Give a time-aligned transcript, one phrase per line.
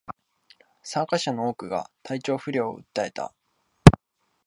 [0.81, 3.35] 参加者の多くが体調不良を訴えた